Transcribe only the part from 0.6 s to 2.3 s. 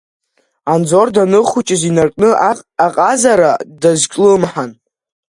Анзор даныхәыҷыз инаркны